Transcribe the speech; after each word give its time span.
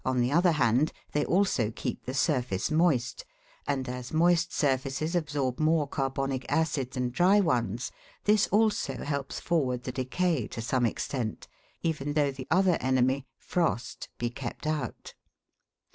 93 0.03 0.27
the 0.31 0.35
other 0.35 0.51
hand, 0.53 0.91
they 1.11 1.23
also 1.25 1.69
keep 1.69 2.07
the 2.07 2.13
surface 2.15 2.71
moist, 2.71 3.23
and 3.67 3.87
as 3.87 4.11
moist 4.11 4.51
surfaces 4.51 5.15
absorb 5.15 5.59
more 5.59 5.87
carbonic 5.87 6.43
acid 6.51 6.89
than 6.89 7.11
dry 7.11 7.39
ones, 7.39 7.91
this 8.23 8.47
also 8.47 9.03
helps 9.03 9.39
forward 9.39 9.83
the 9.83 9.91
decay 9.91 10.47
to 10.47 10.59
some 10.59 10.87
extent, 10.87 11.47
even 11.83 12.13
though 12.13 12.31
the 12.31 12.47
other 12.49 12.79
enemy 12.81 13.27
frost 13.37 14.09
be 14.17 14.31
kept 14.31 14.65
out. 14.65 15.13